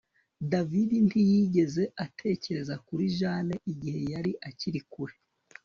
[0.51, 5.15] David ntiyigeze atekereza kuri Jane igihe yari akiri kure